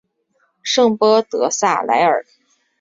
[0.63, 2.25] 圣波德萨莱尔。